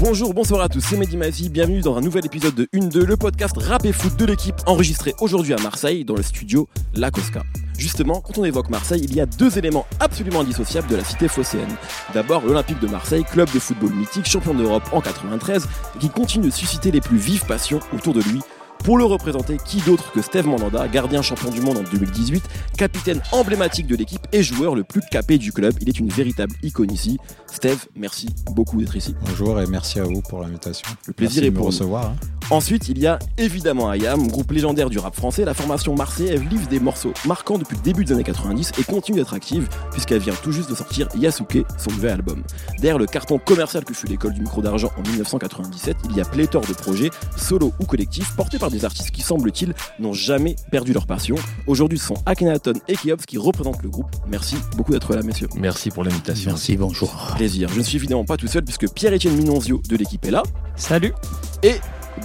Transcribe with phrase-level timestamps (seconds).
[0.00, 3.16] Bonjour, bonsoir à tous, c'est Mehdi Mazi, bienvenue dans un nouvel épisode de 1-2, le
[3.16, 7.42] podcast rap et foot de l'équipe enregistré aujourd'hui à Marseille dans le studio La Cosca.
[7.76, 11.26] Justement, quand on évoque Marseille, il y a deux éléments absolument indissociables de la cité
[11.26, 11.74] phocéenne.
[12.14, 15.66] D'abord, l'Olympique de Marseille, club de football mythique, champion d'Europe en 93,
[15.98, 18.40] qui continue de susciter les plus vives passions autour de lui
[18.84, 22.42] pour le représenter, qui d'autre que Steve Mandanda, gardien champion du monde en 2018,
[22.76, 25.74] capitaine emblématique de l'équipe et joueur le plus capé du club.
[25.80, 27.18] Il est une véritable icône ici.
[27.52, 29.14] Steve, merci beaucoup d'être ici.
[29.22, 30.88] Bonjour et merci à vous pour l'invitation.
[31.06, 32.06] Le plaisir Merci est de me pour recevoir.
[32.06, 32.37] hein.
[32.50, 35.44] Ensuite, il y a évidemment IAM, groupe légendaire du rap français.
[35.44, 39.18] La formation marseillaise livre des morceaux marquants depuis le début des années 90 et continue
[39.18, 42.42] d'être active puisqu'elle vient tout juste de sortir Yasuke, son nouvel album.
[42.78, 46.24] Derrière le carton commercial que fut l'école du micro d'argent en 1997, il y a
[46.24, 50.94] pléthore de projets, solo ou collectifs, portés par des artistes qui, semble-t-il, n'ont jamais perdu
[50.94, 51.34] leur passion.
[51.66, 54.10] Aujourd'hui, ce sont Akhenaton et Keops qui représentent le groupe.
[54.26, 55.48] Merci beaucoup d'être là, messieurs.
[55.54, 56.52] Merci pour l'invitation.
[56.52, 57.34] Merci, bonjour.
[57.36, 57.68] Plaisir.
[57.68, 60.42] Je ne suis évidemment pas tout seul puisque Pierre-Étienne Minonzio de l'équipe est là
[60.76, 61.12] Salut.
[61.62, 61.74] et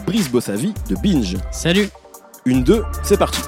[0.05, 1.37] Brice Bossavi de Binge.
[1.51, 1.89] Salut.
[2.45, 3.41] Une, deux, c'est parti.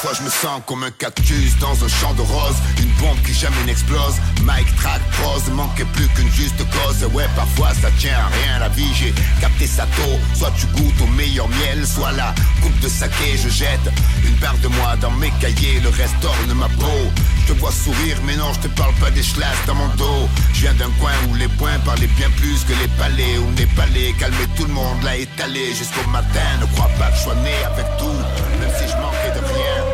[0.00, 2.54] Parfois je me sens comme un cactus dans un champ de roses.
[2.80, 4.14] Une bombe qui jamais n'explose.
[4.42, 5.42] Mike track prose.
[5.50, 7.02] Manquait plus qu'une juste cause.
[7.12, 8.94] Ouais parfois ça tient à rien la vie.
[8.94, 10.16] J'ai capté sa tôt.
[10.36, 12.32] Soit tu goûtes au meilleur miel Soit la
[12.62, 13.36] coupe de saké.
[13.42, 13.90] Je jette
[14.24, 15.80] Une part de moi dans mes cahiers.
[15.80, 17.02] Le reste orne ma peau
[17.40, 20.28] Je te vois sourire mais non je te parle pas des schlasses dans mon dos.
[20.54, 23.36] Je viens d'un coin où les points parlaient bien plus que les palais.
[23.38, 25.74] Où les palais calmaient tout le monde L'a étalé.
[25.74, 28.20] Jusqu'au matin Ne crois pas que je sois né avec tout.
[28.60, 29.87] Même si je manquais de rien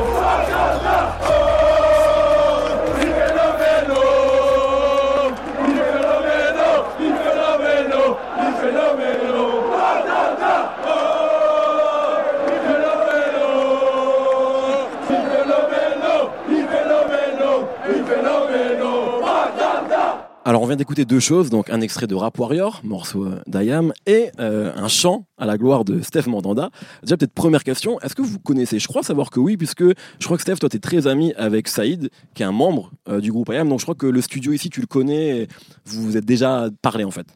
[20.68, 24.72] vient d'écouter deux choses, donc un extrait de Rap Warrior, morceau euh, d'Ayam, et euh,
[24.76, 26.70] un chant à la gloire de Steph Mandanda.
[27.02, 30.24] Déjà peut-être première question, est-ce que vous connaissez Je crois savoir que oui, puisque je
[30.24, 33.20] crois que Steph, toi tu es très ami avec Saïd, qui est un membre euh,
[33.20, 35.48] du groupe Ayam, donc je crois que le studio ici tu le connais, et
[35.86, 37.26] vous vous êtes déjà parlé en fait.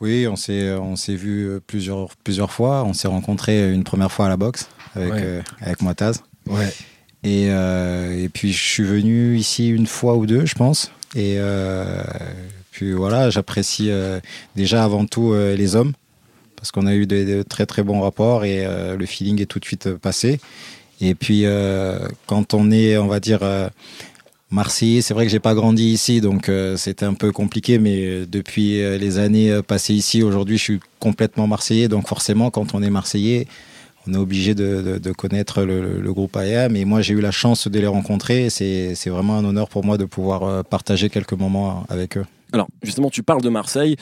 [0.00, 2.82] Oui, on s'est on s'est vu plusieurs plusieurs fois.
[2.84, 5.20] On s'est rencontrés une première fois à la boxe avec Ouais.
[5.22, 6.22] euh, avec Moitaz.
[6.48, 6.72] Ouais.
[7.22, 10.90] Et euh, et puis je suis venu ici une fois ou deux, je pense.
[11.14, 12.02] Et euh,
[12.72, 14.18] puis voilà, j'apprécie euh,
[14.56, 15.92] déjà avant tout euh, les hommes
[16.56, 19.58] parce qu'on a eu de, très très bons rapports et euh, le feeling est tout
[19.58, 20.40] de suite passé.
[21.00, 21.44] Et puis
[22.26, 23.40] quand on est, on va dire
[24.52, 27.80] Marseillais, c'est vrai que j'ai pas grandi ici, donc c'était un peu compliqué.
[27.80, 31.88] Mais depuis les années passées ici, aujourd'hui, je suis complètement Marseillais.
[31.88, 33.48] Donc forcément, quand on est Marseillais,
[34.06, 36.68] on est obligé de, connaître le, le- groupe AEA.
[36.68, 38.46] Mais moi, j'ai eu la chance de les rencontrer.
[38.46, 38.50] et
[38.94, 42.26] C'est vraiment un honneur pour moi de pouvoir partager quelques moments avec eux.
[42.52, 43.96] Alors justement tu parles de Marseille,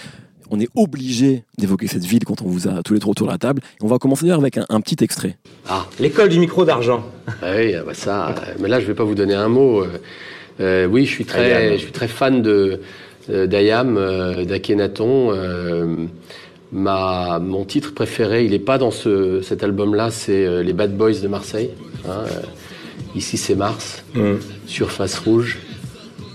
[0.50, 3.32] on est obligé d'évoquer cette ville quand on vous a tous les trois autour de
[3.32, 3.62] la table.
[3.80, 5.38] On va commencer d'ailleurs avec un, un petit extrait.
[5.68, 7.04] Ah, l'école du micro d'argent.
[7.42, 8.30] Ah oui, ah bah ça.
[8.30, 9.82] euh, Mais là, je vais pas vous donner un mot.
[9.82, 9.88] euh,
[10.60, 11.72] euh, oui, je suis très, Ayam.
[11.74, 12.80] je suis très fan de
[13.28, 13.94] d'Ayam,
[14.44, 15.30] d'Akhenaton.
[15.32, 16.06] euh,
[16.72, 21.20] ma, mon titre préféré, il est pas dans ce, cet album-là, c'est les Bad Boys
[21.22, 21.70] de Marseille.
[22.08, 22.24] hein,
[23.14, 24.02] ici, c'est Mars.
[24.66, 25.58] Surface rouge.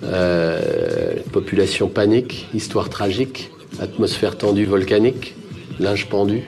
[0.06, 2.48] Euh, population panique.
[2.54, 3.52] Histoire tragique.
[3.80, 5.36] Atmosphère tendue volcanique.
[5.80, 6.44] Linge pendu.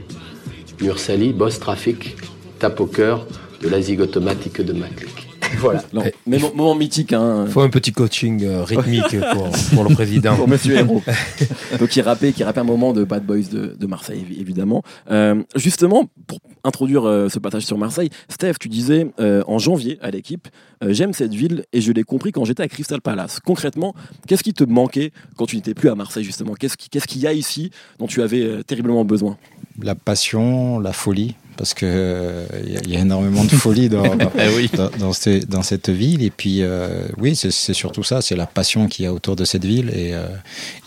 [0.82, 1.34] Mur sali.
[1.34, 2.16] Boss trafic.
[2.60, 3.26] Tape au cœur
[3.62, 5.17] de la automatique de Maclick.
[5.60, 5.84] Voilà.
[6.06, 10.36] Eh, mais moment mythique, hein, Faut un petit coaching euh, rythmique pour, pour le président.
[10.36, 11.02] pour Monsieur Héros.
[11.80, 14.84] Donc il rappait, qui rappait un moment de Bad Boys de, de Marseille, évi- évidemment.
[15.12, 19.98] Euh, justement, pour introduire euh, ce passage sur Marseille, Steph, tu disais euh, en janvier
[20.02, 20.48] à l'équipe,
[20.84, 23.40] euh, j'aime cette ville et je l'ai compris quand j'étais à Crystal Palace.
[23.40, 23.96] Concrètement,
[24.28, 26.54] qu'est-ce qui te manquait quand tu n'étais plus à Marseille justement?
[26.54, 29.38] Qu'est-ce qui- qu'est-ce qu'il y a ici dont tu avais euh, terriblement besoin?
[29.82, 33.50] La passion, la folie, parce que euh, il y, a- il y a énormément de
[33.50, 34.70] folie dans, dans, oui.
[34.76, 36.24] dans, dans ce- dans cette ville.
[36.24, 39.44] Et puis, euh, oui, c'est surtout ça, c'est la passion qu'il y a autour de
[39.44, 39.90] cette ville.
[39.90, 40.28] Et, euh,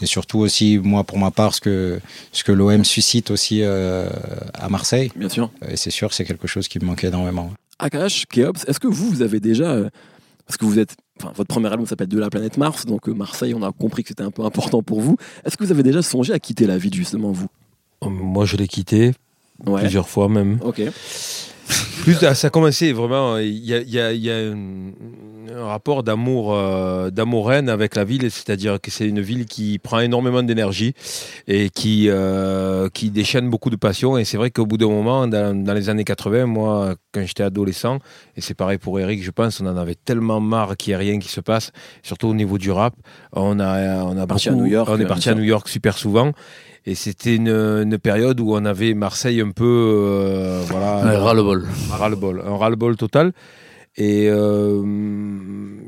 [0.01, 2.01] et surtout aussi, moi, pour ma part, ce que,
[2.33, 4.09] ce que l'OM suscite aussi euh,
[4.55, 5.11] à Marseille.
[5.17, 5.51] Bien sûr.
[5.69, 7.51] Et c'est sûr, c'est quelque chose qui me manquait énormément.
[7.79, 9.65] Akash, Keops, est-ce que vous, vous avez déjà.
[9.73, 9.89] euh,
[10.47, 10.95] parce que vous êtes.
[11.23, 14.03] Enfin, votre premier album s'appelle De la planète Mars, donc euh, Marseille, on a compris
[14.03, 15.17] que c'était un peu important pour vous.
[15.45, 17.47] Est-ce que vous avez déjà songé à quitter la ville, justement, vous?
[18.03, 19.13] Moi, je l'ai quitté
[19.67, 19.81] Ouais.
[19.83, 20.59] plusieurs fois même.
[20.65, 20.83] Ok.
[22.03, 23.37] Plus, ah, ça a commencé vraiment.
[23.39, 24.91] Il y a, y a- y a un,
[25.55, 29.79] un rapport d'amour, euh, d'amour haine avec la ville, c'est-à-dire que c'est une ville qui
[29.79, 30.95] prend énormément d'énergie
[31.49, 34.17] et qui euh, qui déchaîne beaucoup de passion.
[34.19, 37.43] Et c'est vrai qu'au bout d'un moment, dans, dans les années 80, moi, quand j'étais
[37.43, 37.99] adolescent,
[38.37, 41.11] et c'est pareil pour Eric, je pense, on en avait tellement marre qu'il n'y ait
[41.11, 42.95] rien qui se passe, surtout au niveau du rap.
[43.33, 45.43] On a on a Parti à beaucoup- New York, on est euh, parti à New
[45.43, 46.33] York super souvent.
[46.87, 51.67] Et c'était une, une période où on avait Marseille un peu, euh, voilà, Ouais, ras-le-bol.
[51.93, 53.33] un ras-le-bol, un ras-le-bol total.
[53.97, 54.83] Et euh,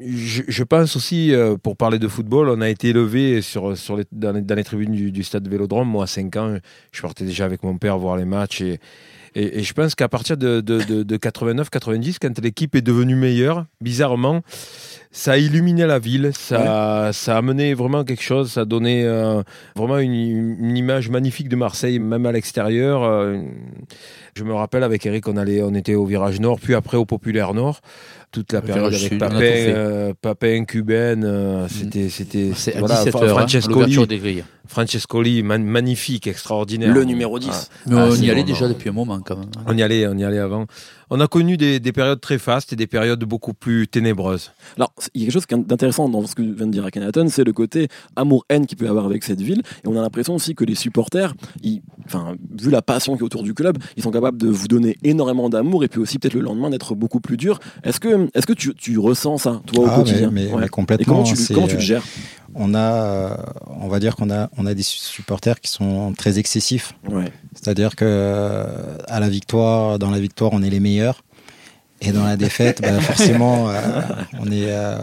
[0.02, 4.32] je, pense aussi, euh, pour parler de football, on a été élevé sur, sur dans,
[4.32, 5.88] les, tribunes du, stade Vélodrome.
[5.88, 6.56] Moi, à 5 ans,
[6.90, 8.60] je partais déjà avec mon père voir les matchs.
[8.60, 8.78] Et,
[9.34, 14.42] je pense qu'à partir de 89-90, quand l'équipe est devenue meilleure, bizarrement,
[15.14, 19.04] ça a illuminé la ville, ça, ça a amené vraiment quelque chose, ça a donné
[19.04, 19.42] euh,
[19.76, 20.14] vraiment une,
[20.58, 23.02] une image magnifique de Marseille, même à l'extérieur.
[23.04, 23.36] euh,
[24.34, 27.04] je me rappelle avec Eric, on, allait, on était au virage nord, puis après au
[27.04, 27.80] populaire nord.
[28.30, 29.36] Toute la période avec Papin.
[29.36, 29.40] Mm.
[29.42, 34.44] euh, Papin, Cuben, euh, c'était, c'était, C'est à voilà, 17h, Francescoli, l'ouverture des grilles.
[34.66, 36.94] Francescoli, man- magnifique, extraordinaire.
[36.94, 37.50] Le numéro 10.
[37.52, 38.72] Ah, Mais Ah, on y allait bon, déjà non.
[38.72, 39.50] depuis un moment quand même.
[39.66, 40.64] on y allait, on y allait avant.
[41.14, 44.50] On a connu des, des périodes très fastes et des périodes beaucoup plus ténébreuses.
[44.78, 47.44] Alors, il y a quelque chose d'intéressant dans ce que vient de dire Akhenaton, c'est
[47.44, 49.60] le côté amour-haine qu'il peut y avoir avec cette ville.
[49.84, 53.24] Et on a l'impression aussi que les supporters, ils- enfin, vu la passion qui est
[53.24, 56.32] autour du club, ils sont capables de vous donner énormément d'amour et puis aussi peut-être
[56.32, 57.58] le lendemain d'être beaucoup plus dur.
[57.84, 60.60] Est-ce que, est-ce que tu, tu ressens ça, toi, au Ah, quotidien mais, mais- Ouais.
[60.60, 61.12] mais Et complètement.
[61.14, 62.04] comment tu, c'est, comment tu le euh, gères
[62.54, 63.36] On a,
[63.80, 66.92] on va dire qu'on a, on a des supporters qui sont très excessifs.
[67.08, 67.32] ouais.
[67.54, 68.66] C'est-à-dire que
[69.08, 71.22] à la victoire, dans la victoire, on est les meilleurs.
[72.04, 73.80] Et dans la défaite, bah, forcément, euh,
[74.40, 74.96] on est, euh,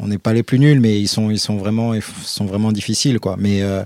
[0.00, 2.70] on n'est pas les plus nuls, mais ils sont, ils sont vraiment, ils sont vraiment
[2.70, 3.36] difficiles, quoi.
[3.38, 3.82] Mais, euh,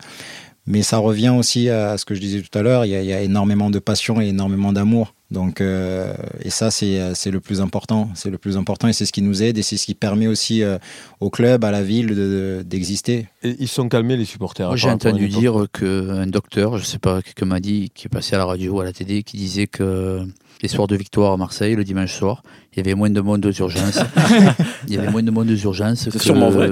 [0.66, 2.84] mais ça revient aussi à ce que je disais tout à l'heure.
[2.84, 5.14] Il y y a énormément de passion et énormément d'amour.
[5.32, 8.08] Donc, euh, et ça, c'est, euh, c'est le plus important.
[8.14, 10.28] C'est le plus important et c'est ce qui nous aide et c'est ce qui permet
[10.28, 10.78] aussi euh,
[11.19, 13.26] au club, à la ville, de- de- d'exister.
[13.43, 14.69] Ils sont calmés, les supporters.
[14.69, 18.37] Moi, j'ai entendu dire qu'un docteur, je sais pas, quelqu'un m'a dit, qui est passé
[18.37, 20.20] à la radio ou à la télé, qui disait que
[20.62, 23.44] les soirs de victoire à Marseille, le dimanche soir, il y avait moins de monde
[23.44, 23.99] aux urgences.
[24.87, 26.69] il y avait moins de monde aux urgences que, sûrement vrai.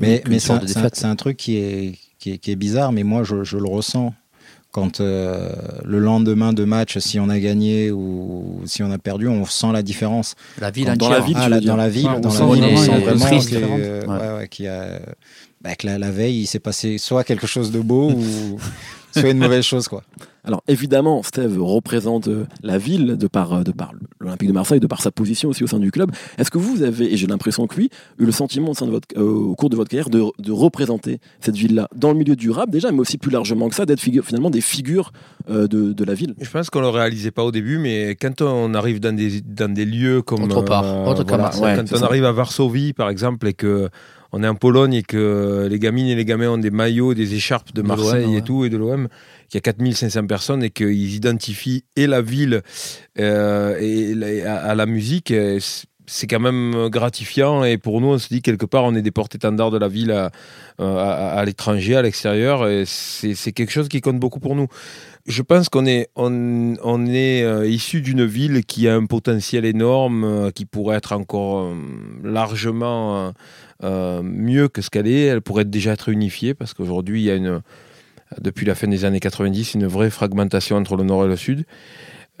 [0.00, 2.92] Mais, qu'une mais c'est un, c'est c'est truc qui est, qui est, qui est bizarre,
[2.92, 4.14] mais moi je, je le ressens.
[4.72, 5.50] Quand euh,
[5.84, 9.72] le lendemain de match, si on a gagné ou si on a perdu, on sent
[9.72, 10.36] la différence.
[10.60, 11.70] La ville Dans la ville, Ah, tu la- dire.
[11.72, 13.54] dans la ville, Ouais, on dans sent la ville, vraiment on sent vraiment triste que,
[13.56, 13.80] différence.
[13.82, 14.18] euh, Ouais.
[14.28, 15.00] ouais, ouais, qu'il y a,
[15.60, 18.58] bah, que la, la veille, il s'est passé soit quelque chose de beau ou
[19.12, 19.88] soit une mauvaise chose.
[19.88, 20.02] Quoi.
[20.44, 24.80] Alors évidemment, Steve représente euh, la ville de par, euh, de par l'Olympique de Marseille,
[24.80, 26.10] de par sa position aussi au sein du club.
[26.38, 28.90] Est-ce que vous avez, et j'ai l'impression que oui, eu le sentiment au, sein de
[28.90, 32.36] votre, euh, au cours de votre carrière de, de représenter cette ville-là dans le milieu
[32.36, 35.12] du rap déjà, mais aussi plus largement que ça, d'être finalement des figures
[35.50, 36.34] euh, de, de la ville?
[36.40, 39.72] Je pense qu'on le réalisait pas au début, mais quand on arrive dans des, dans
[39.72, 41.24] des lieux comme Autre part, autre.
[41.60, 42.06] Ouais, quand on ça.
[42.06, 43.90] arrive à Varsovie, par exemple, et que
[44.32, 47.34] on est en Pologne et que les gamines et les gamins ont des maillots, des
[47.34, 49.08] écharpes de De Marseille et tout, et de l'OM,
[49.48, 52.62] qu'il y a 4500 personnes et qu'ils identifient et la ville
[53.18, 55.58] euh, et la- à, à la musique, euh,
[56.06, 57.62] c'est- quand même gratifiant.
[57.64, 60.10] Et pour nous, on se dit quelque part, on est des porte-étendards de la ville
[60.10, 60.30] à,
[60.78, 64.66] à- à l'étranger, à l'extérieur, et c'est c'est quelque chose qui compte beaucoup pour nous.
[65.26, 69.64] Je pense qu'on est, on, on est euh, issu d'une ville qui a un potentiel
[69.64, 71.74] énorme, euh, qui pourrait être encore euh,
[72.24, 73.32] largement
[73.82, 75.24] euh, mieux que ce qu'elle est.
[75.24, 77.62] Elle pourrait déjà être unifiée parce qu'aujourd'hui, il y a une,
[78.40, 81.64] depuis la fin des années 90, une vraie fragmentation entre le nord et le sud.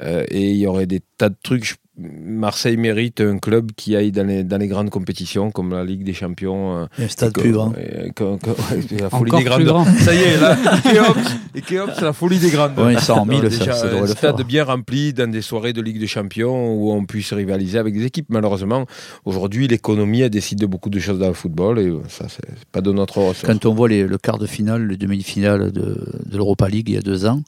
[0.02, 1.64] Euh, et il y aurait des tas de trucs.
[1.64, 5.84] Je- Marseille mérite un club qui aille dans les, dans les grandes compétitions comme la
[5.84, 6.78] Ligue des Champions.
[6.78, 7.74] euh, Un stade et que- plus grand.
[7.74, 9.64] et que- que- ouais, la folie Encore des plus grandes.
[9.64, 9.84] grand.
[9.84, 12.78] Ça y est, là, Ikeops, Ikeops, c'est la folie des grandes.
[12.78, 14.46] Ouais, 100 000, Non, ça, déjà, ça un le stade faire.
[14.46, 18.06] bien rempli dans des soirées de Ligue des Champions où on puisse rivaliser avec des
[18.06, 18.26] équipes.
[18.30, 18.86] Malheureusement,
[19.26, 22.92] aujourd'hui, l'économie décide de beaucoup de choses dans le football et ça, c'est pas de
[22.92, 23.46] notre ressort.
[23.50, 25.82] Quand on voit les- le quart de finale, le demi-finale de,
[26.24, 27.42] de l'Europa League il y a deux ans,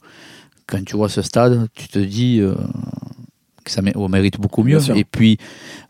[0.67, 2.55] quand tu vois ce stade, tu te dis euh,
[3.63, 4.79] que ça on mérite beaucoup mieux.
[4.95, 5.37] Et puis,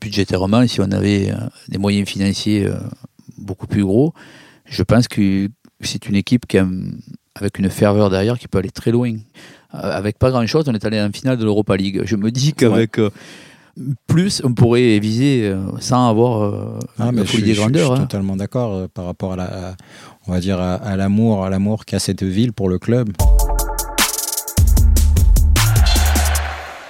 [0.01, 1.35] budgétairement, si on avait euh,
[1.69, 2.75] des moyens financiers euh,
[3.37, 4.13] beaucoup plus gros,
[4.65, 5.49] je pense que
[5.81, 6.67] c'est une équipe qui a,
[7.35, 9.11] avec une ferveur derrière qui peut aller très loin.
[9.13, 12.01] Euh, avec pas grand-chose, on est allé en finale de l'Europa League.
[12.05, 12.99] Je me dis qu'avec
[14.05, 17.59] plus, on pourrait viser sans avoir Ah, mais je, folie suis- des je suis- je
[17.61, 17.93] grandeurs.
[17.93, 18.05] suis hein.
[18.05, 19.75] totalement d'accord par rapport à la, à-
[20.27, 23.09] on va dire à, à l'amour, à l'amour qu'a cette ville pour le club.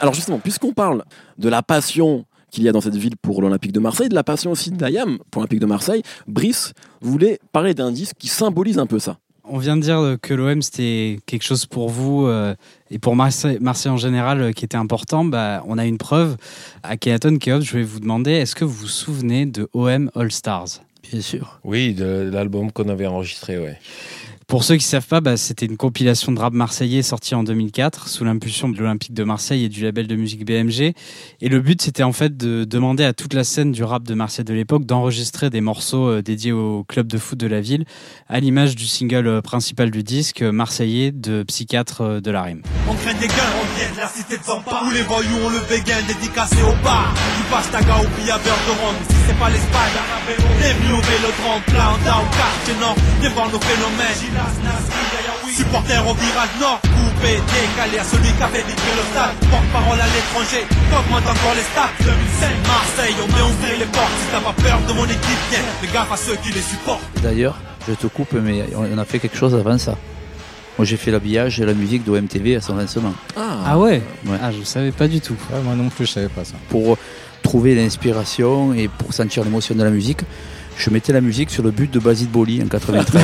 [0.04, 1.06] Alors justement, puisqu'on parle
[1.38, 4.26] de la passion qu'il y a dans cette ville pour l'Olympique de Marseille, de la
[4.26, 8.86] passion aussi d'Ayam pour l'Olympique de Marseille, Brice voulait parler d'un disque qui symbolise un
[8.86, 9.18] peu ça.
[9.46, 12.54] On vient de dire que l'OM c'était quelque chose pour vous euh,
[12.92, 15.24] et pour Marseille, Marseille en général euh, qui était important.
[15.24, 16.36] Bah, on a une preuve.
[16.84, 20.34] À Keaton Keops, je vais vous demander est-ce que vous vous souvenez de OM All
[20.34, 20.82] Stars?
[21.10, 21.62] Bien sûr.
[21.64, 23.80] Oui, de l'album qu'on avait enregistré, ouais.
[24.48, 27.44] Pour ceux qui ne savent pas, bah, c'était une compilation de rap marseillais sortie en
[27.44, 30.94] 2004 sous l'impulsion de l'Olympique de Marseille et du label de musique BMG.
[31.42, 34.14] Et le but, c'était en fait de demander à toute la scène du rap de
[34.14, 37.86] Marseille de l'époque d'enregistrer des morceaux euh, dédiés au club de foot de la ville,
[38.28, 42.62] à l'image du single euh, principal du disque, euh, Marseillais de Psychiatre de la Rime.
[42.90, 45.50] On craint des gains, on vient de la cité de Zampa Où les voyous ont
[45.50, 47.44] le béguin dédicacé au bar Si
[49.28, 49.84] c'est pas l'Espagne,
[52.36, 54.33] quartier voir nos phénomènes
[55.54, 59.36] Supporter au virage nord, coupé, décalé à celui qui avait détruit le stade.
[59.52, 61.92] Porte-parole à l'étranger, augmente encore les stats.
[62.02, 64.12] 2005, Marseille, on met ouvrir les portes.
[64.20, 67.04] Si t'as pas peur de mon équipe, viens, fais gaffe à ceux qui les supportent.
[67.22, 67.56] D'ailleurs,
[67.88, 69.96] je te coupe, mais on a fait quelque chose avant ça.
[70.80, 73.14] Moi, j'ai fait l'habillage et la musique d'OMTV à son lancement.
[73.38, 74.38] Ah, ah ouais, ouais.
[74.42, 75.36] Ah, je savais pas du tout.
[75.64, 76.56] moi non plus, je savais pas ça.
[76.70, 76.98] Pour
[77.44, 80.22] trouver l'inspiration et pour sentir l'émotion de la musique,
[80.84, 83.24] je mettais la musique sur le but de Basile Boli en 93.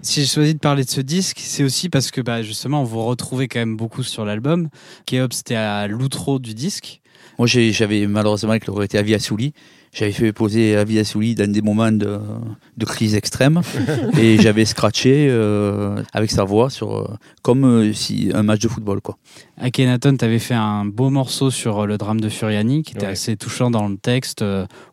[0.00, 3.04] si j'ai choisi de parler de ce disque, c'est aussi parce que bah, justement, vous
[3.04, 4.68] retrouvez quand même beaucoup sur l'album.
[5.06, 7.00] Keops, c'était à l'outro du disque.
[7.36, 9.54] Moi, j'avais malheureusement, avec l'aurait été à Souli,
[9.92, 12.20] j'avais fait poser à Souli dans des moments de,
[12.86, 13.60] crise extrême
[14.18, 17.06] et j'avais scratché euh, avec sa voix sur euh,
[17.42, 19.18] comme euh, si un match de football quoi.
[19.58, 23.36] Akhenaton, tu avais fait un beau morceau sur le drame de Furiani qui était assez
[23.36, 24.44] touchant dans le texte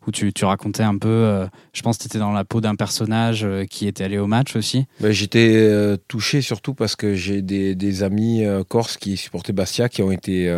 [0.06, 3.46] où tu, racontais un peu je pense que tu étais dans la peau d'un personnage
[3.70, 4.86] qui était allé au match aussi.
[5.00, 10.02] Ben, j'étais touché surtout parce que j'ai des, des amis corses qui supportaient Bastia qui
[10.02, 10.52] ont été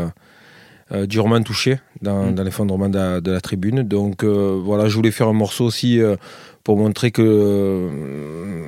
[0.91, 2.35] euh, durement touché dans, mm.
[2.35, 3.83] dans l'effondrement de, de, la tribune.
[3.83, 6.17] Donc euh, voilà, je voulais faire un morceau aussi euh,
[6.65, 7.89] pour montrer que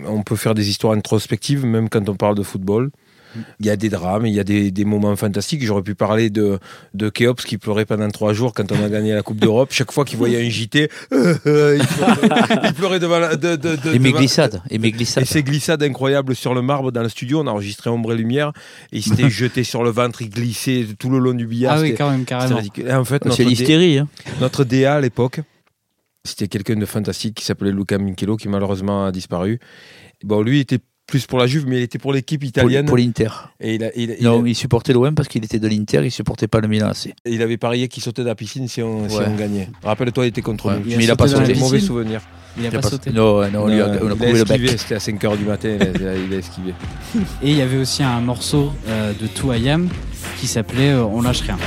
[0.06, 2.90] on peut faire des histoires introspectives même quand on parle de football.
[3.60, 5.64] Il y a des drames, il y a des, des moments fantastiques.
[5.64, 6.58] J'aurais pu parler de,
[6.94, 9.70] de Keops qui pleurait pendant trois jours quand on a gagné la Coupe d'Europe.
[9.72, 14.12] Chaque fois qu'il voyait un JT, il, pleurait, devant la, de, de, de, et mes
[14.12, 14.62] glissades.
[14.70, 15.24] Et mes glissades.
[15.24, 17.40] Et ces glissades incroyables sur le marbre dans le studio.
[17.40, 18.52] On a enregistré Ombre et Lumière.
[18.92, 21.76] Et il s'était jeté sur le ventre, il glissait tout le long du billard.
[21.78, 22.60] Ah oui, quand même, carrément.
[22.90, 23.98] En fait, c'est l'hystérie.
[23.98, 24.08] Hein.
[24.40, 25.40] Notre DA à l'époque,
[26.24, 29.58] c'était quelqu'un de fantastique qui s'appelait Luca Minchelo qui malheureusement a disparu.
[30.22, 32.86] Bon, lui était plus pour la Juve, mais il était pour l'équipe italienne.
[32.86, 33.28] Pour, l'Inter.
[33.60, 36.68] Et il, non, il supportait l'OM parce qu'il était de l'Inter, il supportait pas le
[36.68, 36.92] Milan
[37.26, 39.68] Il avait parié qu'il sautait de la piscine si on, gagnait.
[39.82, 40.96] Rappelle-toi, il était contre nous.
[40.96, 41.54] mais il a pas sauté.
[41.54, 42.22] Mauvais souvenir.
[42.58, 43.10] Il a, pas, sauté.
[43.12, 46.06] Non, non, il a, on a il a esquivé, C'était à 5h du matin, il
[46.06, 46.74] a, il a, esquivé.
[47.42, 49.88] Et il y avait aussi un morceau euh, de Too I Am
[50.40, 51.58] qui s'appelait euh, On lâche rien.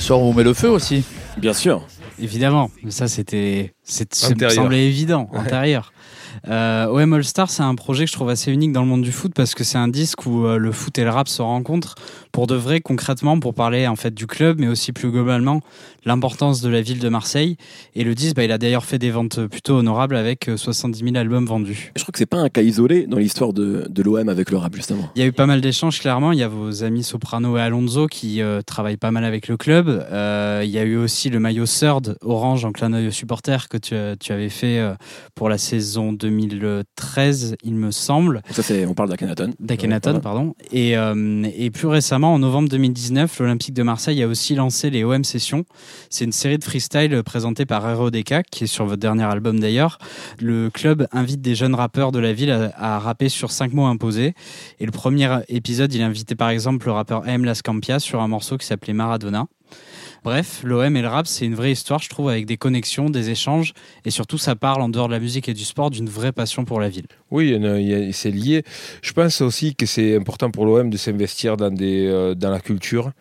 [0.00, 1.04] Ce soir, on met le feu aussi.
[1.38, 1.82] Bien sûr.
[2.18, 2.70] Évidemment.
[2.90, 3.72] Ça, c'était.
[3.82, 5.92] Ça me semblait évident, antérieur.
[6.48, 9.02] Euh, OM All Star, c'est un projet que je trouve assez unique dans le monde
[9.02, 11.42] du foot parce que c'est un disque où euh, le foot et le rap se
[11.42, 11.96] rencontrent
[12.30, 15.62] pour de vrai, concrètement, pour parler en fait du club, mais aussi plus globalement
[16.04, 17.56] l'importance de la ville de Marseille.
[17.94, 21.06] Et le disque, bah, il a d'ailleurs fait des ventes plutôt honorables avec 70 euh,
[21.06, 21.92] 000 albums vendus.
[21.96, 24.58] Je crois que c'est pas un cas isolé dans l'histoire de, de l'OM avec le
[24.58, 25.10] rap justement.
[25.16, 26.30] Il y a eu pas mal d'échanges clairement.
[26.30, 29.56] Il y a vos amis Soprano et Alonso qui euh, travaillent pas mal avec le
[29.56, 29.88] club.
[30.62, 33.76] Il y a eu aussi le maillot Third orange en clin d'œil aux supporters que
[33.76, 34.82] tu, tu avais fait
[35.34, 36.12] pour la saison
[36.44, 38.42] 2013, il me semble.
[38.50, 39.52] Ça c'est, on parle d'Akenaton.
[39.60, 40.54] D'Akenaton, pardon.
[40.72, 45.24] Et, et plus récemment, en novembre 2019, l'Olympique de Marseille a aussi lancé les OM
[45.24, 45.64] Sessions.
[46.10, 49.98] C'est une série de freestyle présentée par Aerodeka, qui est sur votre dernier album d'ailleurs.
[50.40, 54.34] Le club invite des jeunes rappeurs de la ville à, rapper sur cinq mots imposés.
[54.80, 57.44] Et le premier épisode, il invitait par exemple le rappeur M.
[57.44, 59.46] Lascampia sur un morceau qui s'appelait Maradona.
[60.24, 63.30] Bref, l'OM et le rap, c'est une vraie histoire, je trouve, avec des connexions, des
[63.30, 66.32] échanges, et surtout, ça parle en dehors de la musique et du sport d'une vraie
[66.32, 67.06] passion pour la ville.
[67.30, 67.56] Oui,
[68.12, 68.64] c'est lié.
[69.02, 73.12] Je pense aussi que c'est important pour l'OM de s'investir dans, euh, la culture.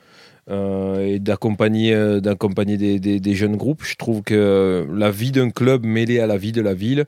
[0.48, 3.84] Euh, et d'accompagner euh, des, jeunes groupes.
[3.84, 7.06] Je trouve que la vie d'un club mêlée à la vie de la ville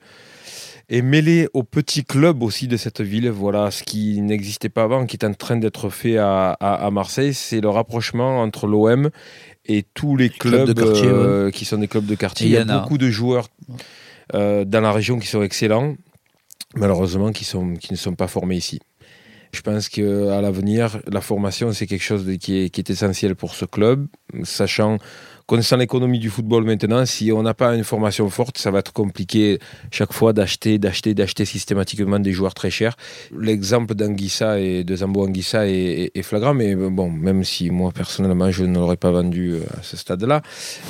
[0.88, 5.06] et mêlée au petit club aussi de cette ville, voilà ce qui n'existait pas avant,
[5.06, 9.10] qui est en train d'être fait à, à, Marseille, c'est le rapprochement entre l'OM
[9.66, 12.46] et tous les clubs, euh, qui sont des clubs de quartier.
[12.46, 13.48] Il y, a beaucoup de joueurs
[14.32, 15.94] dans la région qui sont excellents,
[16.74, 18.80] malheureusement qui, sont, qui ne sont pas formés ici.
[19.52, 23.34] Je pense qu'à l'avenir, la formation, c'est quelque chose de- qui, est, qui est essentiel
[23.34, 24.06] pour ce club,
[24.44, 24.98] sachant
[25.48, 28.92] connaissant l'économie du football maintenant, si on n'a pas une formation forte, ça va être
[28.92, 29.58] compliqué
[29.90, 32.96] chaque fois d'acheter, d'acheter, d'acheter systématiquement des joueurs très chers.
[33.36, 38.64] L'exemple d'Anguissa et de Zambo Anguissa est, flagrant, mais bon, même si moi personnellement je
[38.64, 40.42] ne l'aurais pas vendu euh, à ce stade-là,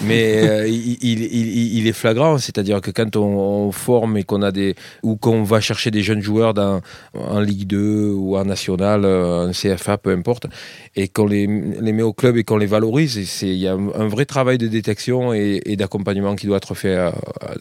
[0.03, 4.75] mais euh, il, est flagrant, c'est-à-dire que quand on, forme et qu'on a des
[5.05, 6.81] ou qu'on va chercher des jeunes joueurs dans,
[7.15, 10.47] en Ligue 2 ou en National, euh, en CFA, peu importe,
[10.97, 14.25] et qu'on les, met au club et qu'on les valorise, il y a un vrai
[14.25, 17.11] travail de détection et, et d'accompagnement qui doit être fait euh,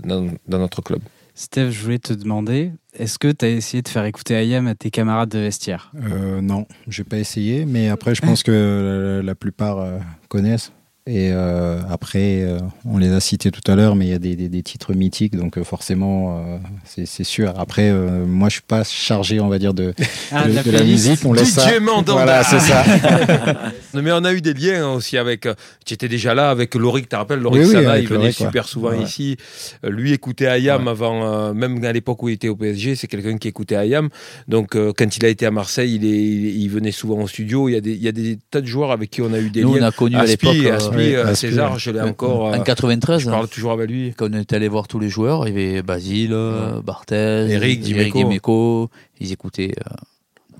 [0.05, 1.01] dans, dans notre club.
[1.35, 4.73] Steph, je voulais te demander, est-ce que tu as essayé de faire écouter Ayam à
[4.73, 5.91] tes camarades de vestiaire?
[5.95, 10.71] Euh, non, j'ai pas essayé, mais après, je pense que la, la plupart euh, connaissent.
[11.09, 14.19] Et euh, après, euh, on les a cités tout à l'heure, mais il y a
[14.19, 16.57] des, des- des titres mythiques, donc euh, forcément, euh,
[17.05, 17.53] c'est sûr.
[17.57, 19.93] Après, moi, je suis pas chargé, on va dire, de,
[20.33, 21.19] Ah, de, la de la musique.
[21.25, 21.65] On laisse ça.
[22.05, 22.83] Voilà, c'est ça.
[23.93, 25.47] Mais on a eu des liens aussi avec.
[25.85, 28.67] Tu étais déjà là avec Lorik, tu te rappelles Lorik Oui, Sana, il venait super
[28.67, 29.01] souvent Ouais.
[29.03, 29.37] ici.
[29.83, 30.91] Lui écoutait Ayam Ouais.
[30.91, 34.09] avant, même à l'époque où il était au PSG, c'est quelqu'un qui écoutait Ayam.
[34.47, 37.69] Donc quand il a été à Marseille, il, est, il, il venait souvent au studio.
[37.69, 39.39] Il y, a des, il y a des tas de joueurs avec qui on a
[39.39, 39.87] eu des Nous, on liens.
[39.87, 41.79] a connu à Aspi, l'époque, euh, Aspi, oui, euh, César, ouais.
[41.79, 42.09] je l'ai Ouais.
[42.09, 42.47] encore.
[42.53, 44.13] euh, en 93, je parle toujours avec lui.
[44.17, 47.81] quand on est allé voir tous les joueurs, il y avait Basile, euh, Barthez, Eric
[47.81, 48.17] Dimeco.
[48.19, 48.89] Dimeco,
[49.19, 49.73] ils écoutaient.
[49.79, 49.93] euh,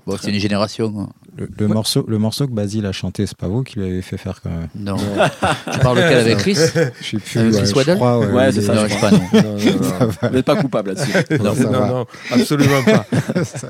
[0.06, 0.94] Bon, c'est une génération.
[0.98, 1.08] hein.
[1.36, 4.16] Le, le morceau, le morceau que Basile a chanté, c'est pas vous qui l'avez fait
[4.16, 4.68] faire quand même.
[4.74, 4.96] Non.
[5.72, 6.54] tu parles lequel avec Chris
[7.00, 7.38] Je sais plus.
[7.38, 9.10] Avec ouais, Chris je Waddle crois, Ouais, c'est ça, Non, je crois.
[9.10, 9.22] pas, non.
[9.34, 9.56] Non, non,
[10.00, 10.10] non.
[10.22, 11.12] Vous n'êtes pas coupable là-dessus.
[11.42, 13.06] Non, non, absolument pas.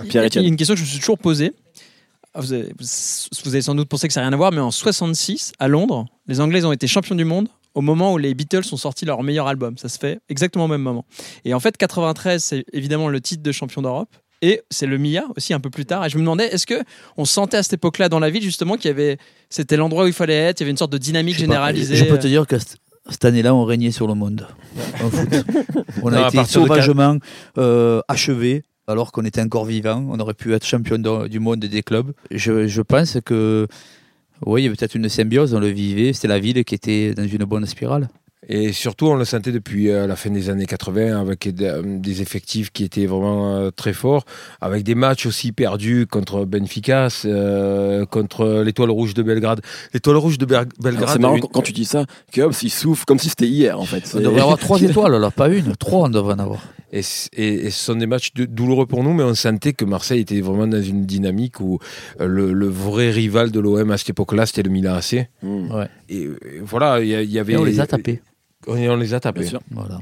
[0.04, 1.52] Il y a une question que je me suis toujours posée.
[2.38, 4.61] Ah, Vous avez, vous avez sans doute pensé que ça n'a rien à voir, mais
[4.61, 8.33] en 66, à Londres, les Anglais ont été champions du monde au moment où les
[8.33, 9.76] Beatles ont sorti leur meilleur album.
[9.76, 11.04] Ça se fait exactement au même moment.
[11.45, 14.09] Et en fait, 93, c'est évidemment le titre de champion d'Europe.
[14.40, 16.07] Et c'est le Mia aussi un peu plus tard.
[16.07, 16.80] Et je me demandais, est-ce que
[17.16, 19.18] on sentait à cette époque-là dans la ville justement qu'il y avait,
[19.50, 21.47] c'était l'endroit où il fallait être, il y avait une sorte de dynamique Je sais
[21.47, 21.54] pas.
[21.54, 21.97] généralisée?
[21.97, 22.54] Je peux te dire que
[23.11, 24.47] cette année-là, on régnait sur le monde.
[25.02, 25.28] En foot.
[26.04, 27.16] On Non, a à été partir de sauvagement
[27.59, 30.04] euh, achevés alors qu'on était encore vivant.
[30.11, 32.12] On aurait pu être champion de- du monde des clubs.
[32.30, 33.68] Je, je pense que
[34.47, 36.12] oui, il y avait peut-être une symbiose, on le vivait.
[36.12, 38.09] C'était la ville qui était dans une bonne spirale.
[38.50, 41.83] Et surtout, on le sentait depuis euh, la fin des années 80 avec des, euh,
[41.85, 44.25] des effectifs qui étaient vraiment euh, très forts,
[44.62, 49.60] avec des matchs aussi perdus contre Benfica, euh, contre l'Étoile Rouge de Belgrade.
[49.93, 51.08] L'Étoile Rouge de Ber- Alors, Belgrade.
[51.10, 53.78] C'est marrant une- quand, tu dis ça, que Hobbs il souffle comme si c'était hier
[53.78, 54.10] en fait.
[54.15, 56.60] On devrait avoir trois étoiles, alors pas une, trois on devrait en avoir.
[56.90, 59.74] Et, c- et- et ce sont des matchs de- douloureux pour nous, mais on sentait
[59.74, 61.78] que Marseille était vraiment dans une dynamique où
[62.20, 65.28] euh, le, le vrai rival de l'OM à cette époque-là, c'était le Milan AC.
[65.42, 65.68] Hmm,
[66.08, 67.52] Et, euh, voilà, il y, avait.
[67.52, 68.22] Et on les a tapés.
[68.74, 69.40] Et on les a tapés.
[69.40, 69.60] bien sûr.
[69.70, 69.98] Voilà.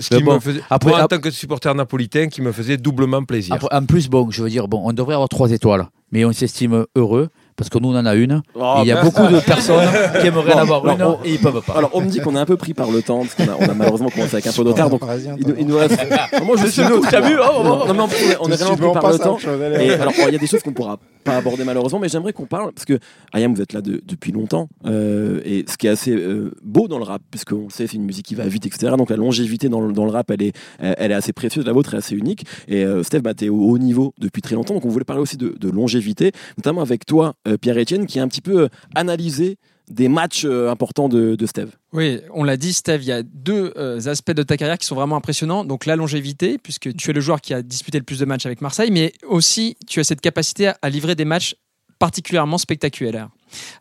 [0.00, 2.76] Ce qui bon, me faisait, après- moi, en tant que supporter napolitain, qui me faisait
[2.76, 3.54] doublement plaisir.
[3.54, 6.32] Après, en plus, bon, je veux dire, bon, on devrait avoir trois étoiles, mais on
[6.32, 7.28] s'estime heureux
[7.60, 8.40] parce que nous on en a une.
[8.54, 9.10] Oh, et il y a merci.
[9.10, 9.86] beaucoup de personnes
[10.18, 11.74] qui aimeraient en avoir alors, une et ils peuvent pas.
[11.74, 13.56] Alors on me dit qu'on est un peu pris par le temps, parce qu'on a,
[13.60, 15.02] on a malheureusement commencé avec un peu de retard, donc
[15.38, 16.00] il, nous- il nous reste.
[16.42, 17.06] Moi je suis neutre.
[17.10, 19.36] t'as vu oh, Non, non, mais en plus, on est, vraiment pris par le temps.
[19.78, 22.46] Et alors, il y a des choses qu'on pourra pas aborder malheureusement, mais j'aimerais qu'on
[22.46, 22.98] parle parce que
[23.32, 26.88] Ayam, vous êtes là de- depuis longtemps, euh, et ce qui est assez euh, beau
[26.88, 28.94] dans le rap, puisqu'on sait, c'est une musique qui va vite, etc.
[28.96, 31.72] Donc la longévité dans le, dans le rap, elle est, elle est assez précieuse, la
[31.72, 32.44] vôtre est assez unique.
[32.68, 35.22] Et euh, Steph, bah, t'es au haut niveau depuis très longtemps, donc on voulait parler
[35.22, 39.56] aussi de, de longévité, notamment avec toi, euh, Pierre-Etienne, qui a un petit peu analysé
[39.90, 41.70] des matchs euh, importants de, Steve.
[41.92, 44.86] Oui, on l'a dit, Steve, il y a deux euh, aspects de ta carrière qui
[44.86, 45.64] sont vraiment impressionnants.
[45.64, 48.46] Donc la longévité, puisque tu es le joueur qui a disputé le plus de matchs
[48.46, 51.56] avec Marseille, mais aussi tu as cette capacité à livrer des matchs
[51.98, 53.28] particulièrement spectaculaires.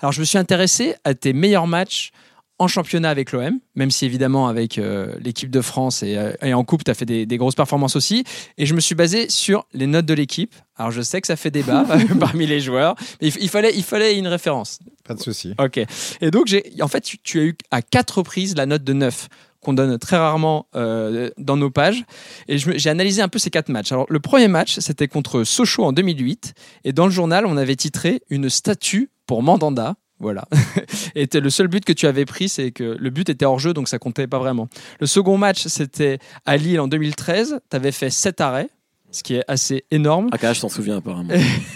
[0.01, 2.11] Alors je me suis intéressé à tes meilleurs matchs
[2.59, 6.53] en championnat avec l'OM, même si évidemment avec euh, l'équipe de France et, euh, et
[6.53, 8.23] en coupe, tu as fait des, des grosses performances aussi.
[8.57, 10.53] Et je me suis basé sur les notes de l'équipe.
[10.75, 11.85] Alors je sais que ça fait débat
[12.19, 14.79] parmi les joueurs, mais il, il fallait, il fallait une référence.
[15.07, 15.55] Pas de souci.
[15.57, 15.79] Ok.
[16.21, 19.27] Et donc, en fait, tu, tu as eu à quatre reprises la note de 9
[19.61, 22.05] qu'on donne très rarement euh, dans nos pages.
[22.47, 23.91] Et j'ai analysé un peu ces quatre matchs.
[23.91, 26.53] Alors, le premier match, c'était contre Sochaux en 2008.
[26.85, 29.95] Et dans le journal, on avait titré Une statue pour Mandanda.
[30.19, 30.45] Voilà.
[31.15, 33.73] Et le seul but que tu avais pris, c'est que le but était hors jeu,
[33.73, 34.67] donc ça comptait pas vraiment.
[34.99, 37.59] Le second match, c'était à Lille en 2013.
[37.69, 38.69] Tu avais fait 7 arrêts,
[39.11, 40.29] ce qui est assez énorme.
[40.31, 41.33] AKH s'en souvient apparemment.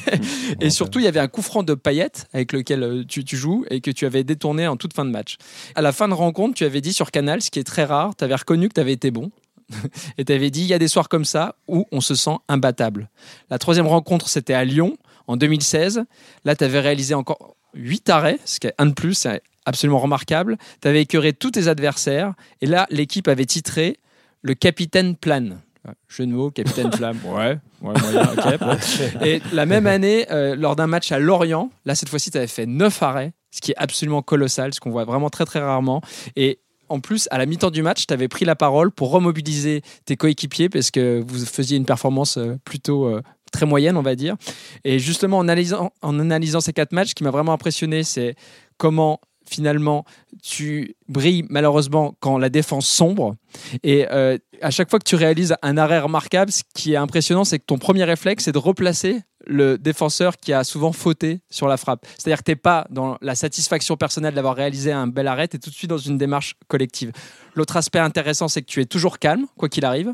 [0.62, 3.38] Et surtout, il y avait un coup franc de Payet avec lequel euh, tu, tu
[3.38, 5.38] joues et que tu avais détourné en toute fin de match.
[5.76, 8.16] À la fin de rencontre, tu avais dit sur Canal, ce qui est très rare,
[8.16, 9.32] tu avais reconnu que tu avais été bon.
[10.18, 12.36] et tu avais dit, il y a des soirs comme ça où on se sent
[12.50, 13.10] imbattable.
[13.50, 16.04] La troisième rencontre, c'était à Lyon en 2016.
[16.44, 20.00] Là, tu avais réalisé encore 8 arrêts, ce qui est un de plus, c'est absolument
[20.00, 20.58] remarquable.
[20.82, 22.34] Tu avais écœuré tous tes adversaires.
[22.62, 23.98] Et là, l'équipe avait titré
[24.42, 25.60] Le capitaine plane.
[26.08, 27.20] Jeu de mots, capitaine flamme.
[27.26, 28.60] Ouais, ouais, moyen, ok.
[28.60, 28.78] bon.
[29.26, 32.48] Et la même année, euh, lors d'un match à Lorient, là cette fois-ci, tu avais
[32.48, 36.02] fait 9 arrêts, ce qui est absolument colossal, ce qu'on voit vraiment très très rarement.
[36.38, 36.60] Et
[36.90, 40.16] en plus, à la mi-temps du match, tu avais pris la parole pour remobiliser tes
[40.16, 43.22] coéquipiers parce que vous faisiez une performance euh, plutôt euh,
[43.54, 44.36] très moyenne, on va dire.
[44.84, 48.36] Et justement, en analysant, ces quatre matchs, ce qui m'a vraiment impressionné, c'est
[48.78, 50.06] comment finalement
[50.42, 53.36] tu brilles malheureusement quand la défense sombre.
[53.84, 57.44] Et euh, à chaque fois que tu réalises un arrêt remarquable, ce qui est impressionnant,
[57.44, 61.68] c'est que ton premier réflexe, c'est de replacer le défenseur qui a souvent fauté sur
[61.68, 62.06] la frappe.
[62.18, 65.58] C'est-à-dire que tu n'es pas dans la satisfaction personnelle d'avoir réalisé un bel arrêt, tu
[65.58, 67.12] es tout de suite dans une démarche collective.
[67.56, 70.14] L'autre aspect intéressant, c'est que tu es toujours calme, quoi qu'il arrive.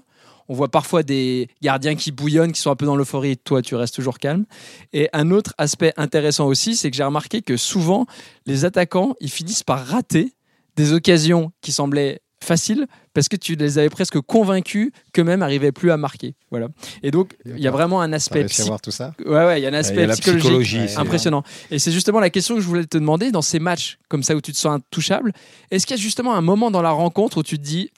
[0.49, 3.61] On voit parfois des gardiens qui bouillonnent, qui sont un peu dans l'euphorie, et toi,
[3.61, 4.45] tu restes toujours calme.
[4.91, 8.07] Et un autre aspect intéressant aussi, c'est que j'ai remarqué que souvent,
[8.45, 10.33] les attaquants, ils finissent par rater
[10.75, 15.91] des occasions qui semblaient faciles parce que tu les avais presque convaincus qu'eux-mêmes n'arrivaient plus
[15.91, 16.35] à marquer.
[16.51, 16.69] Voilà.
[17.03, 19.13] Et donc, il y a vraiment un aspect à voir tout ça?
[19.25, 21.43] Ouais, ouais, il y a un aspect a la psychologique impressionnant.
[21.69, 24.35] Et c'est justement la question que je voulais te demander dans ces matchs comme ça
[24.35, 25.33] où tu te sens intouchable.
[25.69, 27.91] Est-ce qu'il y a justement un moment dans la rencontre où tu te dis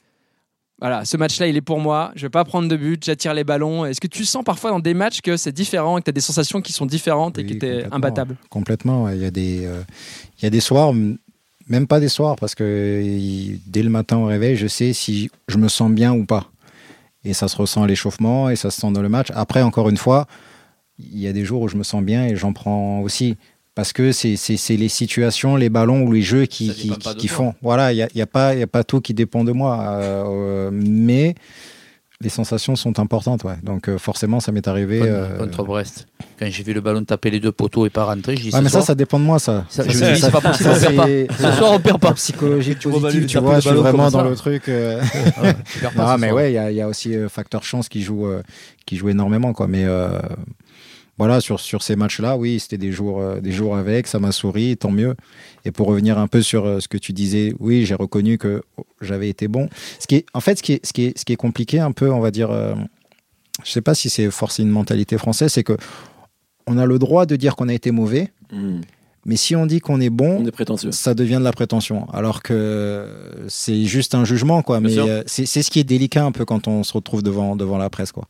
[0.81, 3.43] voilà, ce match-là, il est pour moi, je vais pas prendre de but, j'attire les
[3.43, 3.85] ballons.
[3.85, 6.13] Est-ce que tu sens parfois dans des matchs que c'est différent et que tu as
[6.13, 9.07] des sensations qui sont différentes et qui étaient imbattables Complètement.
[9.09, 9.83] Il y, a des, euh,
[10.39, 10.91] il y a des soirs,
[11.67, 15.29] même pas des soirs, parce que il- dès le matin au réveil, je sais si
[15.47, 16.49] je me sens bien ou pas.
[17.23, 19.27] Et ça se ressent à l'échauffement et ça se sent dans le match.
[19.35, 20.25] Après, encore une fois,
[20.97, 23.37] il y a des jours où je me sens bien et j'en prends aussi.
[23.73, 26.71] Parce que c'est c'est- c'est les situations, les ballons ou les jeux qui,
[27.17, 27.53] qui, font.
[27.61, 29.79] Voilà, il n'y a, y a, pas- y a pas tout qui dépend de moi.
[29.87, 31.35] euh, euh, mais
[32.19, 33.43] les sensations sont importantes.
[33.45, 33.55] Ouais.
[33.63, 34.99] Donc euh, forcément, ça m'est arrivé.
[34.99, 36.05] Contre, euh, contre Brest.
[36.37, 38.51] Quand j'ai vu le ballon taper les deux poteaux et pas rentrer, je dis Ouais,
[38.51, 39.65] ce mais ça, soir, ça dépend de moi, ça.
[39.69, 41.33] Ça, Ça, je c'est- me dis, ça- c'est pas possible, ça, on perd pas.
[41.37, 42.13] Ce soir, on perd pas.
[42.13, 44.67] psychologie Tu vois positive, tu vois, le je suis ballon vraiment dans le truc.
[44.67, 45.01] euh,
[45.73, 46.35] tu perds pas non, ce mais soir.
[46.35, 48.43] ouais, il y a, il y a aussi euh, facteur chance qui joue, euh,
[48.85, 49.67] qui joue énormément, quoi.
[49.67, 50.19] Mais euh,
[51.21, 54.31] voilà, sur, sur ces matchs-là, oui, c'était des jours, euh, des jours avec, ça m'a
[54.31, 55.13] souri, tant mieux.
[55.65, 58.63] Et pour revenir un peu sur euh, ce que tu disais, oui, j'ai reconnu que
[59.01, 59.69] j'avais été bon.
[59.99, 61.79] Ce qui est, en fait, ce qui est, ce qui est, ce qui est compliqué
[61.79, 62.73] un peu, on va dire, euh,
[63.63, 65.77] je sais pas si c'est forcément une mentalité française, c'est que
[66.65, 68.81] on a le droit de dire qu'on a été mauvais, Hmm.
[69.25, 70.91] mais si on dit qu'on est bon, On est prétentieux.
[70.91, 72.09] ça devient de la prétention.
[72.11, 73.07] Alors que
[73.47, 74.79] c'est juste un jugement, quoi.
[74.79, 77.77] Bien Mais c'est ce qui est délicat un peu quand on se retrouve devant, devant
[77.77, 78.27] la presse, quoi.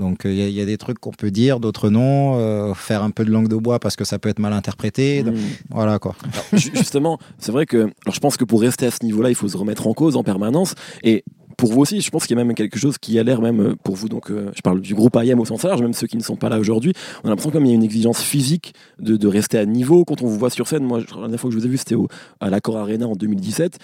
[0.00, 2.38] Donc il y, a- il y a des trucs qu'on peut dire, d'autres non.
[2.38, 5.22] euh, faire un peu de langue de bois parce que ça peut être mal interprété.
[5.22, 5.38] Donc, Hmm.
[5.70, 6.16] Voilà, quoi.
[6.32, 9.34] Alors, justement, c'est vrai que alors je pense que pour rester à ce niveau-là, il
[9.36, 10.74] faut se remettre en cause en permanence.
[11.04, 11.22] Et
[11.60, 13.60] pour vous aussi, je pense qu'il y a même quelque chose qui a l'air même
[13.60, 14.08] euh, pour vous.
[14.08, 16.36] Donc, euh, je parle du groupe IAM au sens large, même ceux qui ne sont
[16.36, 16.94] pas là aujourd'hui.
[17.22, 20.06] On a l'impression comme il y a une exigence physique de, de rester à niveau.
[20.06, 21.76] Quand on vous voit sur scène, moi, la dernière fois que je vous ai vu,
[21.76, 21.96] c'était
[22.40, 23.78] à l'Accor Arena en 2017.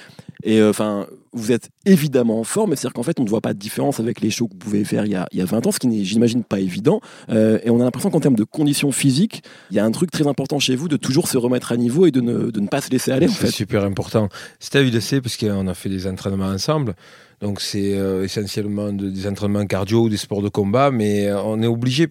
[0.45, 3.41] Et euh, enfin, vous êtes évidemment en forme, mais c'est-à-dire qu'en fait, on ne voit
[3.41, 5.43] pas de différence avec les shows que vous pouvez faire il y a, il y
[5.43, 7.01] a 20 ans, ce qui n'est, j'imagine, pas évident.
[7.29, 10.11] Euh, et on a l'impression qu'en termes de conditions physiques, il y a un truc
[10.11, 12.69] très important chez vous de toujours se remettre à niveau et de ne, de ne
[12.69, 14.29] pas se laisser aller, en C'est super important.
[14.75, 16.95] Il le sait parce qu'on a fait des entraînements ensemble.
[17.40, 20.90] Donc, c'est euh, essentiellement de- des entraînements cardio ou des sports de combat.
[20.90, 22.09] Mais euh, on est obligé,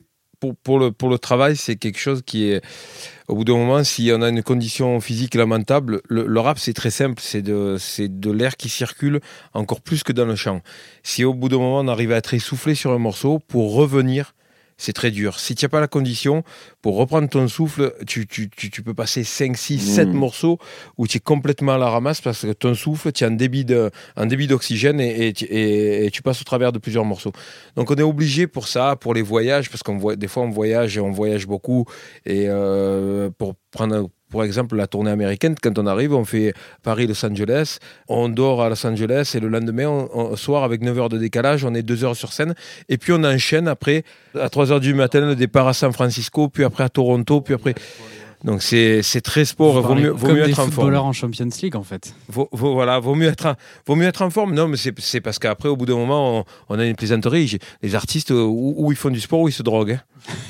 [0.64, 2.64] pour, le, travail, c'est quelque chose qui est.
[3.28, 6.92] Au bout d'un moment, si on a une condition physique lamentable, le, rap, c'est très
[6.92, 7.22] simple.
[7.24, 9.20] C'est de, de l'air qui circule
[9.54, 10.62] encore plus que dans le champ.
[11.04, 14.36] Si au bout d'un moment, on arrive à être essoufflé sur un morceau, pour revenir,
[14.78, 15.40] c'est très dur.
[15.40, 16.44] Si tu n'as pas la condition,
[16.82, 20.14] pour reprendre ton souffle, tu, tu, tu, tu peux passer 5, 6, 7 Mm.
[20.14, 20.58] morceaux
[20.98, 23.64] où tu es complètement à la ramasse parce que ton souffle, tu as un débit
[23.66, 27.32] de- un débit d'oxygène et, et- et tu passes au travers de plusieurs morceaux.
[27.76, 30.50] Donc on est obligé pour ça, pour les voyages, parce qu'on voit des fois on
[30.50, 31.86] voyage et on voyage beaucoup.
[32.26, 37.26] Et euh, pour prendre pour exemple la tournée américaine, quand on arrive, on fait Paris-Los
[37.26, 37.78] Angeles,
[38.10, 41.64] on dort à Los Angeles et le lendemain, on, soir avec 9 heures de décalage,
[41.64, 42.54] on est 2 heures sur scène.
[42.90, 44.04] Et puis on enchaîne après,
[44.38, 47.54] à 3 heures du matin, le départ à San Francisco, puis après à Toronto, puis
[47.54, 47.76] après.
[48.46, 50.96] Donc c'est très sport, vaut mieux, vaut mieux être en forme.
[50.96, 52.14] en Champions League en fait.
[52.30, 53.56] Vaut, vaut- voilà, vaut mieux être, en-
[53.88, 54.54] vaut mieux être en forme.
[54.54, 57.58] Non, mais c'est parce qu'après, au bout d'un moment, on, on a une plaisanterie.
[57.82, 60.00] Les artistes, euh, ou ils font du sport, ou ils se droguent.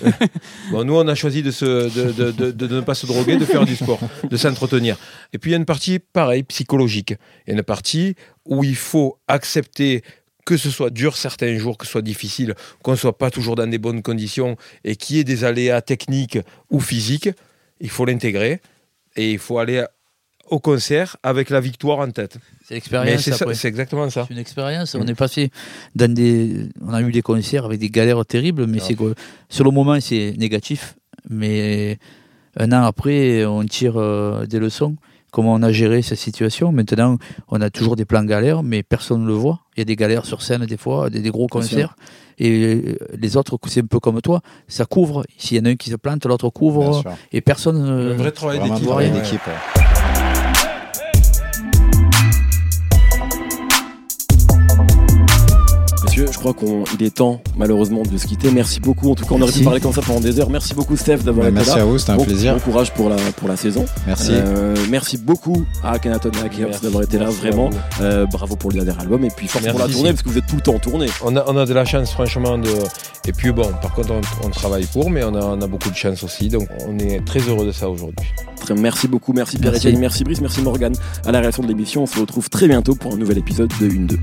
[0.04, 0.12] hein.
[0.72, 3.38] bon, nous, on a choisi de, se, de, de, de, de ne pas se droguer,
[3.38, 4.98] de faire du sport, de s'entretenir.
[5.32, 7.12] Et puis, il y a une partie, pareil, psychologique.
[7.48, 10.04] Il y a une partie où il faut accepter
[10.46, 13.56] que ce soit dur certains jours, que ce soit difficile, qu'on ne soit pas toujours
[13.56, 16.38] dans des bonnes conditions et qu'il y ait des aléas techniques
[16.70, 17.30] ou physiques,
[17.80, 18.62] il faut l'intégrer
[19.16, 19.84] et il faut aller
[20.50, 22.38] au concert avec la victoire en tête.
[22.66, 23.22] C'est l'expérience
[23.54, 24.26] c'est exactement ça.
[24.28, 24.96] C'est une expérience.
[24.96, 25.02] Mm.
[25.02, 25.52] On est passé
[25.96, 28.86] dans des, on a eu des concerts avec des galères terribles, mais Ah.
[28.88, 28.98] c'est
[29.50, 30.96] sur le moment c'est négatif,
[31.30, 31.98] mais
[32.58, 34.96] un an après on tire euh, des leçons
[35.36, 36.72] comment on a géré cette situation.
[36.72, 37.18] Maintenant,
[37.50, 39.60] on a toujours des plans galères, mais personne ne le voit.
[39.76, 41.96] Il y a des galères sur scène des fois, des, des gros concerts.
[42.40, 45.26] Et les autres, c'est un peu comme toi, ça couvre.
[45.38, 47.04] S'il y en a un qui se plante, l'autre couvre.
[47.34, 47.78] Et personne.
[47.86, 48.14] euh,
[48.60, 49.42] Un vrai travail d'équipe.
[56.18, 58.50] Messieurs, je crois qu'il est temps, malheureusement, de se quitter.
[58.50, 59.12] Merci beaucoup.
[59.12, 59.64] En tout cas, on aurait pu Merci.
[59.64, 60.50] parler comme ça pendant des heures.
[60.50, 61.82] Merci beaucoup, Steph, d'avoir Ouais, été Merci là.
[61.82, 62.54] à vous, c'était un Bon- plaisir.
[62.54, 63.84] Bon courage pour la, pour la saison.
[64.08, 64.32] Merci.
[64.32, 66.82] Euh, merci beaucoup à Akhenaton et Merci.
[66.84, 67.70] d'avoir été là, Merci vraiment.
[68.00, 69.94] Euh, bravo pour le dernier album et puis force pour la Merci.
[69.96, 71.08] tournée parce que vous êtes tout le temps en tournée.
[71.22, 72.58] On a, on a de la chance, franchement.
[72.58, 72.70] De...
[73.28, 75.90] Et puis bon, par contre, on, on travaille pour, mais on a, on a beaucoup
[75.90, 76.48] de chance aussi.
[76.48, 78.26] Donc, on est très heureux de ça aujourd'hui.
[78.62, 79.94] Très- Merci beaucoup, merci Pierre Merci.
[79.98, 80.94] Merci Brice, merci Morgane
[81.26, 82.04] à la réaction de l'émission.
[82.04, 84.18] On se retrouve très bientôt pour un nouvel épisode de 1-2.